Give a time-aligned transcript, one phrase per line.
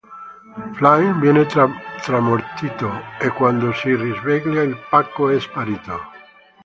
[0.79, 5.95] Flynn viene tramortito, e quando si risveglia il pacco è sparito.